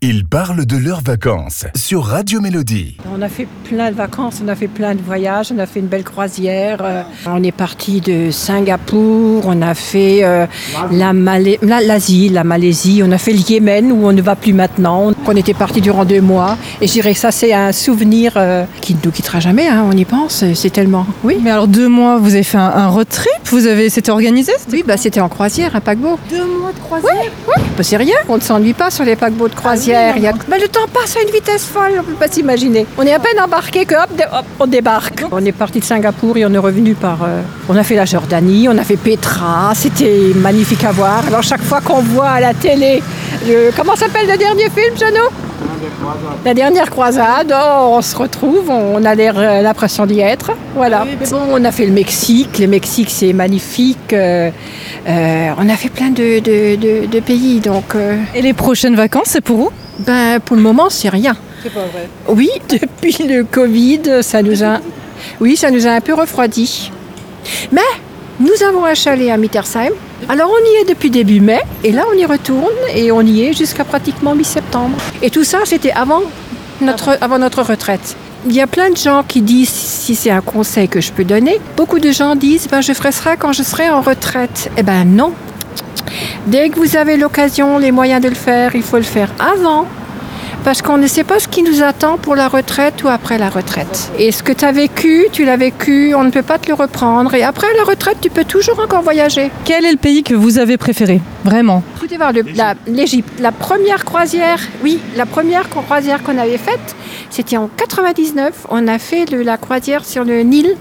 Ils 0.00 0.24
parlent 0.24 0.64
de 0.64 0.76
leurs 0.76 1.00
vacances 1.00 1.64
sur 1.74 2.04
Radio 2.04 2.40
Mélodie. 2.40 2.96
On 3.12 3.20
a 3.20 3.28
fait 3.28 3.48
plein 3.64 3.90
de 3.90 3.96
vacances, 3.96 4.40
on 4.44 4.46
a 4.46 4.54
fait 4.54 4.68
plein 4.68 4.94
de 4.94 5.00
voyages, 5.02 5.50
on 5.52 5.58
a 5.58 5.66
fait 5.66 5.80
une 5.80 5.88
belle 5.88 6.04
croisière. 6.04 6.78
euh, 6.82 7.02
on 7.26 7.42
est 7.42 7.50
parti 7.50 8.00
de 8.00 8.30
Singapour, 8.30 9.42
on 9.44 9.60
a 9.60 9.74
fait 9.74 10.20
euh, 10.22 10.46
la 10.92 11.12
Malai- 11.12 11.58
la- 11.62 11.80
l'Asie, 11.80 12.28
la 12.28 12.44
Malaisie, 12.44 13.02
on 13.04 13.10
a 13.10 13.18
fait 13.18 13.32
le 13.32 13.40
Yémen 13.40 13.90
où 13.90 14.06
on 14.06 14.12
ne 14.12 14.22
va 14.22 14.36
plus 14.36 14.52
maintenant. 14.52 15.10
On 15.26 15.34
était 15.34 15.52
parti 15.52 15.80
durant 15.80 16.04
deux 16.04 16.20
mois 16.20 16.56
et 16.80 16.86
je 16.86 16.92
dirais 16.92 17.12
que 17.14 17.18
ça 17.18 17.32
c'est 17.32 17.52
un 17.52 17.72
souvenir 17.72 18.34
euh, 18.36 18.66
qui 18.80 18.94
ne 18.94 19.00
nous 19.04 19.10
quittera 19.10 19.40
jamais, 19.40 19.66
hein, 19.66 19.84
on 19.92 19.96
y 19.96 20.04
pense, 20.04 20.44
c'est 20.54 20.70
tellement. 20.72 21.06
Oui. 21.24 21.38
Mais 21.42 21.50
alors 21.50 21.66
deux 21.66 21.88
mois, 21.88 22.18
vous 22.18 22.34
avez 22.34 22.44
fait 22.44 22.56
un, 22.58 22.70
un 22.72 22.86
road 22.86 23.08
trip? 23.08 23.32
Vous 23.46 23.66
avez, 23.66 23.90
c'était 23.90 24.12
organisé 24.12 24.52
Oui, 24.72 24.84
bah, 24.86 24.96
c'était 24.96 25.20
en 25.20 25.28
croisière, 25.28 25.74
un 25.74 25.80
paquebot. 25.80 26.20
Deux 26.30 26.46
mois 26.46 26.70
de 26.72 26.78
croisière? 26.78 27.32
Bah, 27.76 27.82
c'est 27.82 27.96
rien, 27.96 28.14
on 28.28 28.36
ne 28.36 28.42
s'ennuie 28.42 28.74
pas 28.74 28.92
sur 28.92 29.04
les 29.04 29.16
paquebots 29.16 29.48
de 29.48 29.54
croisière. 29.56 29.87
Il 30.16 30.22
y 30.22 30.26
a- 30.26 30.32
Bah, 30.32 30.56
le 30.60 30.68
temps 30.68 30.86
passe 30.92 31.16
à 31.16 31.22
une 31.22 31.30
vitesse 31.30 31.64
folle, 31.64 31.92
on 31.94 31.96
ne 31.98 32.02
peut 32.02 32.12
pas 32.14 32.28
s'imaginer. 32.28 32.86
On 32.98 33.02
est 33.02 33.12
à 33.14 33.18
peine 33.18 33.40
embarqué 33.40 33.84
que 33.86 33.94
hop, 33.94 34.10
hop, 34.32 34.44
on 34.60 34.66
débarque. 34.66 35.24
On 35.30 35.44
est 35.44 35.52
parti 35.52 35.80
de 35.80 35.84
Singapour 35.84 36.36
et 36.36 36.44
on 36.46 36.52
est 36.52 36.58
revenu 36.58 36.94
par. 36.94 37.18
euh, 37.22 37.40
on 37.68 37.76
a 37.76 37.82
fait 37.82 37.94
la 37.96 38.04
Jordanie, 38.04 38.68
on 38.68 38.76
a 38.76 38.84
fait 38.84 38.96
Petra, 38.96 39.72
c'était 39.74 40.32
magnifique 40.36 40.84
à 40.84 40.92
voir. 40.92 41.22
Alors 41.26 41.42
chaque 41.42 41.62
fois 41.62 41.80
qu'on 41.80 42.00
voit 42.02 42.28
à 42.28 42.40
la 42.40 42.54
télé, 42.54 43.02
le- 43.46 43.70
comment 43.76 43.96
s'appelle 43.96 44.26
le 44.28 44.36
dernier 44.36 44.68
film, 44.70 44.96
Jeannot? 44.98 45.30
La 46.44 46.54
dernière 46.54 46.90
croisade, 46.90 47.52
oh, 47.54 47.94
on 47.96 48.02
se 48.02 48.16
retrouve, 48.16 48.70
on 48.70 49.04
a 49.04 49.16
euh, 49.16 49.62
l'impression 49.62 50.06
d'y 50.06 50.20
être. 50.20 50.52
Voilà. 50.74 51.04
Mais 51.04 51.26
bon, 51.26 51.38
on 51.50 51.64
a 51.64 51.72
fait 51.72 51.86
le 51.86 51.92
Mexique. 51.92 52.58
Le 52.58 52.66
Mexique, 52.66 53.10
c'est 53.10 53.32
magnifique. 53.32 54.12
euh, 54.12 54.50
euh, 55.08 55.48
on 55.58 55.68
a 55.68 55.76
fait 55.76 55.88
plein 55.88 56.10
de, 56.10 56.38
de- 56.40 56.76
de- 56.76 57.06
de 57.06 57.20
pays. 57.20 57.60
Donc, 57.60 57.94
euh, 57.94 58.16
Et 58.34 58.42
les 58.42 58.52
prochaines 58.52 58.94
vacances, 58.96 59.28
c'est 59.28 59.40
pour 59.40 59.58
où? 59.58 59.70
Ben, 60.00 60.38
pour 60.40 60.56
le 60.56 60.62
moment, 60.62 60.88
c'est 60.90 61.08
rien. 61.08 61.36
C'est 61.62 61.72
pas 61.72 61.80
vrai. 61.92 62.08
Oui, 62.28 62.50
depuis 62.68 63.16
le 63.26 63.44
Covid, 63.44 64.22
ça 64.22 64.42
nous 64.42 64.62
a, 64.62 64.78
oui, 65.40 65.56
ça 65.56 65.70
nous 65.70 65.86
a 65.86 65.90
un 65.90 66.00
peu 66.00 66.14
refroidi. 66.14 66.90
Mais 67.72 67.80
nous 68.40 68.62
avons 68.66 68.84
un 68.84 68.94
chalet 68.94 69.30
à 69.30 69.36
Mittersheim. 69.36 69.92
Alors 70.28 70.50
on 70.50 70.64
y 70.64 70.82
est 70.82 70.88
depuis 70.88 71.10
début 71.10 71.40
mai 71.40 71.60
et 71.82 71.90
là 71.90 72.04
on 72.12 72.16
y 72.16 72.24
retourne 72.24 72.74
et 72.94 73.10
on 73.10 73.22
y 73.22 73.42
est 73.42 73.52
jusqu'à 73.52 73.84
pratiquement 73.84 74.34
mi-septembre. 74.34 74.96
Et 75.22 75.30
tout 75.30 75.44
ça, 75.44 75.58
c'était 75.64 75.90
avant 75.90 76.22
notre, 76.80 77.18
avant 77.20 77.38
notre 77.38 77.62
retraite. 77.62 78.16
Il 78.46 78.54
y 78.54 78.60
a 78.60 78.68
plein 78.68 78.90
de 78.90 78.96
gens 78.96 79.24
qui 79.26 79.42
disent, 79.42 79.68
si 79.68 80.14
c'est 80.14 80.30
un 80.30 80.40
conseil 80.40 80.88
que 80.88 81.00
je 81.00 81.10
peux 81.10 81.24
donner, 81.24 81.60
beaucoup 81.76 81.98
de 81.98 82.12
gens 82.12 82.36
disent, 82.36 82.68
ben, 82.68 82.80
je 82.80 82.92
ferai 82.92 83.10
ça 83.10 83.36
quand 83.36 83.52
je 83.52 83.64
serai 83.64 83.90
en 83.90 84.00
retraite. 84.00 84.70
Eh 84.76 84.84
ben 84.84 85.04
non. 85.04 85.32
Dès 86.46 86.70
que 86.70 86.78
vous 86.78 86.96
avez 86.96 87.16
l'occasion, 87.16 87.78
les 87.78 87.90
moyens 87.90 88.22
de 88.22 88.28
le 88.28 88.36
faire, 88.36 88.76
il 88.76 88.82
faut 88.82 88.96
le 88.96 89.02
faire 89.02 89.30
avant. 89.40 89.86
Parce 90.68 90.82
qu'on 90.82 90.98
ne 90.98 91.06
sait 91.06 91.24
pas 91.24 91.38
ce 91.38 91.48
qui 91.48 91.62
nous 91.62 91.82
attend 91.82 92.18
pour 92.18 92.36
la 92.36 92.46
retraite 92.46 93.02
ou 93.02 93.08
après 93.08 93.38
la 93.38 93.48
retraite. 93.48 94.12
Et 94.18 94.30
ce 94.32 94.42
que 94.42 94.52
tu 94.52 94.66
as 94.66 94.70
vécu, 94.72 95.24
tu 95.32 95.46
l'as 95.46 95.56
vécu, 95.56 96.14
on 96.14 96.24
ne 96.24 96.30
peut 96.30 96.42
pas 96.42 96.58
te 96.58 96.68
le 96.68 96.74
reprendre. 96.74 97.32
Et 97.32 97.42
après 97.42 97.68
la 97.78 97.84
retraite, 97.84 98.18
tu 98.20 98.28
peux 98.28 98.44
toujours 98.44 98.78
encore 98.78 99.00
voyager. 99.00 99.50
Quel 99.64 99.86
est 99.86 99.92
le 99.92 99.96
pays 99.96 100.22
que 100.22 100.34
vous 100.34 100.58
avez 100.58 100.76
préféré 100.76 101.22
Vraiment? 101.42 101.82
Écoutez 101.96 102.18
voir 102.18 102.34
le- 102.34 102.44
la- 102.54 102.74
l'Égypte. 102.86 103.30
La, 103.40 103.50
première 103.50 104.04
croisière, 104.04 104.58
oui, 104.84 104.98
la 105.16 105.24
première 105.24 105.70
croisière 105.70 106.22
qu'on 106.22 106.36
avait 106.36 106.58
faite, 106.58 106.94
c'était 107.30 107.56
en 107.56 107.70
99. 107.74 108.66
On 108.68 108.88
a 108.88 108.98
fait 108.98 109.24
le- 109.32 109.40
la 109.42 109.56
croisière 109.56 110.04
sur 110.04 110.22
le 110.24 110.42
Nil. 110.42 110.76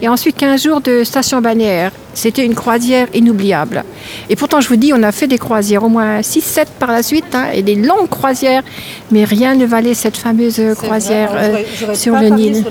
Et 0.00 0.08
ensuite 0.08 0.36
15 0.36 0.62
jours 0.62 0.80
de 0.80 1.04
station 1.04 1.40
balnéaire. 1.40 1.92
C'était 2.14 2.44
une 2.44 2.54
croisière 2.54 3.06
inoubliable. 3.14 3.84
Et 4.28 4.36
pourtant, 4.36 4.60
je 4.60 4.68
vous 4.68 4.76
dis, 4.76 4.92
on 4.94 5.02
a 5.02 5.12
fait 5.12 5.26
des 5.28 5.38
croisières, 5.38 5.82
au 5.84 5.88
moins 5.88 6.20
6-7 6.20 6.66
par 6.78 6.90
la 6.92 7.02
suite, 7.02 7.34
hein, 7.34 7.46
et 7.54 7.62
des 7.62 7.74
longues 7.76 8.08
croisières. 8.10 8.62
Mais 9.10 9.24
rien 9.24 9.54
ne 9.54 9.64
valait 9.64 9.94
cette 9.94 10.16
fameuse 10.16 10.60
croisière 10.76 11.30
euh, 11.34 11.94
sur 11.94 12.16
le 12.16 12.28
Nil. 12.28 12.64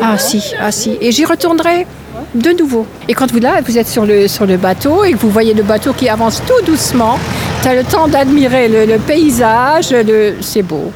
Ah 0.00 0.16
si, 0.16 0.42
ah 0.60 0.72
si. 0.72 0.96
Et 1.00 1.12
j'y 1.12 1.24
retournerai 1.26 1.86
de 2.34 2.50
nouveau. 2.50 2.86
Et 3.08 3.14
quand 3.14 3.30
vous 3.30 3.40
là, 3.40 3.60
vous 3.66 3.76
êtes 3.76 3.88
sur 3.88 4.06
le, 4.06 4.26
sur 4.28 4.46
le 4.46 4.56
bateau 4.56 5.04
et 5.04 5.12
que 5.12 5.18
vous 5.18 5.30
voyez 5.30 5.52
le 5.52 5.62
bateau 5.62 5.92
qui 5.92 6.08
avance 6.08 6.40
tout 6.46 6.64
doucement, 6.64 7.18
tu 7.62 7.68
as 7.68 7.74
le 7.74 7.84
temps 7.84 8.08
d'admirer 8.08 8.68
le, 8.68 8.86
le 8.86 8.98
paysage, 8.98 9.90
le... 9.90 10.34
c'est 10.40 10.62
beau. 10.62 10.90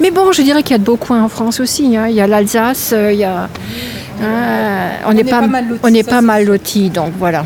Mais 0.00 0.10
bon, 0.10 0.32
je 0.32 0.42
dirais 0.42 0.62
qu'il 0.62 0.72
y 0.72 0.74
a 0.74 0.78
de 0.78 0.84
beaux 0.84 0.96
coins 0.96 1.22
en 1.22 1.28
France 1.28 1.60
aussi. 1.60 1.96
hein. 1.96 2.08
Il 2.08 2.16
y 2.16 2.20
a 2.20 2.26
l'Alsace, 2.26 2.90
euh, 2.92 3.12
il 3.12 3.18
y 3.18 3.24
a... 3.24 3.48
hein, 4.22 4.90
on 5.06 5.12
n'est 5.12 5.24
pas, 5.24 5.40
pas 5.40 5.46
mal 5.46 5.68
lotis, 5.68 5.80
on 5.84 5.90
n'est 5.90 6.02
ça, 6.02 6.10
pas 6.10 6.20
mal 6.22 6.44
lotis, 6.44 6.90
donc 6.90 7.12
voilà. 7.18 7.44